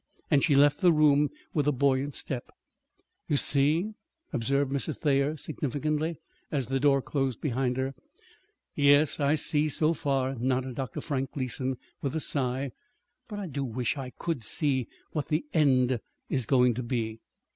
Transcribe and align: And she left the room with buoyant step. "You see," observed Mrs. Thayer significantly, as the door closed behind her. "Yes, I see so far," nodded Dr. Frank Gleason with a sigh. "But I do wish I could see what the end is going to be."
And 0.31 0.41
she 0.43 0.55
left 0.55 0.81
the 0.81 0.91
room 0.91 1.29
with 1.53 1.67
buoyant 1.77 2.15
step. 2.15 2.49
"You 3.27 3.37
see," 3.37 3.91
observed 4.33 4.71
Mrs. 4.71 4.97
Thayer 4.97 5.37
significantly, 5.37 6.17
as 6.51 6.65
the 6.65 6.79
door 6.79 7.03
closed 7.03 7.39
behind 7.39 7.77
her. 7.77 7.93
"Yes, 8.73 9.19
I 9.19 9.35
see 9.35 9.69
so 9.69 9.93
far," 9.93 10.33
nodded 10.33 10.73
Dr. 10.73 11.01
Frank 11.01 11.33
Gleason 11.33 11.77
with 12.01 12.15
a 12.15 12.19
sigh. 12.19 12.71
"But 13.27 13.37
I 13.37 13.45
do 13.45 13.63
wish 13.63 13.95
I 13.95 14.09
could 14.09 14.43
see 14.43 14.87
what 15.11 15.27
the 15.27 15.45
end 15.53 15.99
is 16.29 16.47
going 16.47 16.73
to 16.73 16.81
be." 16.81 17.19